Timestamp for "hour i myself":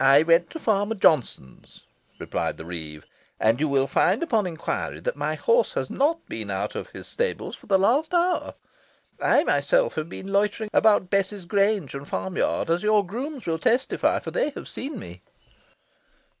8.12-9.94